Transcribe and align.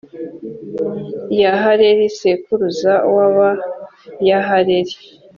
yahaleli 1.41 2.05
sekuruza 2.19 2.93
w’abayahaleli. 3.13 4.95